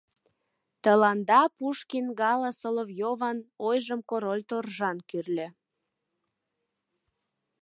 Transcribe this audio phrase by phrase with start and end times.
[0.83, 5.47] Тыланда Пушкин галаСоловьёван ойжым Король торжан кӱрльӧ.